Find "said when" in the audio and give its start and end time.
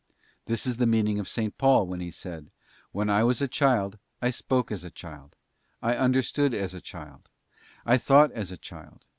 2.09-3.07